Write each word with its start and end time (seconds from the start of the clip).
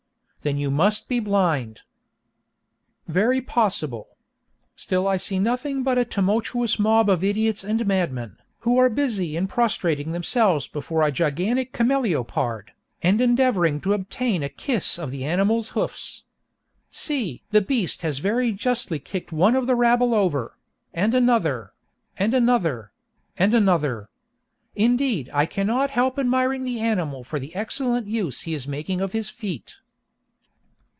Then 0.43 0.57
you 0.57 0.71
must 0.71 1.07
be 1.07 1.19
blind. 1.19 1.81
"Very 3.07 3.41
possible. 3.41 4.17
Still 4.75 5.07
I 5.07 5.17
see 5.17 5.37
nothing 5.37 5.83
but 5.83 5.99
a 5.99 6.03
tumultuous 6.03 6.79
mob 6.79 7.11
of 7.11 7.23
idiots 7.23 7.63
and 7.63 7.85
madmen, 7.85 8.37
who 8.61 8.75
are 8.79 8.89
busy 8.89 9.37
in 9.37 9.45
prostrating 9.45 10.13
themselves 10.13 10.67
before 10.67 11.03
a 11.03 11.11
gigantic 11.11 11.73
cameleopard, 11.73 12.71
and 13.03 13.21
endeavoring 13.21 13.79
to 13.81 13.93
obtain 13.93 14.41
a 14.41 14.49
kiss 14.49 14.97
of 14.97 15.11
the 15.11 15.23
animal's 15.25 15.69
hoofs. 15.77 16.23
See! 16.89 17.43
the 17.51 17.61
beast 17.61 18.01
has 18.01 18.17
very 18.17 18.51
justly 18.51 18.97
kicked 18.97 19.31
one 19.31 19.55
of 19.55 19.67
the 19.67 19.75
rabble 19.75 20.15
over—and 20.15 21.13
another—and 21.13 22.33
another—and 22.33 23.53
another. 23.53 24.09
Indeed, 24.75 25.29
I 25.35 25.45
cannot 25.45 25.91
help 25.91 26.17
admiring 26.17 26.63
the 26.63 26.79
animal 26.79 27.23
for 27.23 27.37
the 27.37 27.53
excellent 27.53 28.07
use 28.07 28.41
he 28.41 28.55
is 28.55 28.67
making 28.67 29.01
of 29.01 29.11
his 29.11 29.29
feet." 29.29 29.75